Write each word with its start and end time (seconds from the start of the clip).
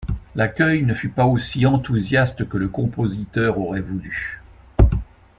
L'accueil 0.33 0.81
ne 0.81 0.95
fut 0.95 1.09
pas 1.11 1.25
aussi 1.27 1.67
enthousiaste 1.67 2.49
que 2.49 2.57
le 2.57 2.67
compositeur 2.69 3.59
aurait 3.59 3.81
voulu. 3.81 4.41